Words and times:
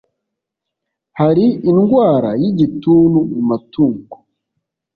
hari 1.19 1.45
indwara 1.71 2.29
y 2.41 2.43
igituntu 2.51 3.19
mu 3.31 3.41
matungo 3.49 4.15